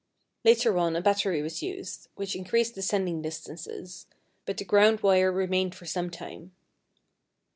[0.43, 4.07] Later on a battery was used, which increased the sending distances,
[4.47, 6.55] but the ground wire remained for some time.